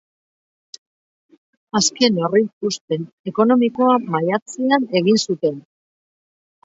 Azken 1.81 2.17
aurreikuspen 2.29 3.05
ekonomikoa 3.33 3.93
maiatzean 4.17 4.89
egin 5.01 5.25
zuten. 5.29 5.61